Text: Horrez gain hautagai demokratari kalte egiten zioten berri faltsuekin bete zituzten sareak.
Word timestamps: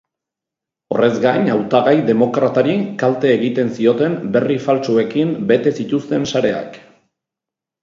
Horrez 0.93 1.19
gain 1.25 1.49
hautagai 1.55 1.93
demokratari 2.07 2.73
kalte 3.03 3.31
egiten 3.35 3.71
zioten 3.77 4.17
berri 4.39 4.59
faltsuekin 4.65 5.37
bete 5.55 5.77
zituzten 5.83 6.29
sareak. 6.35 6.83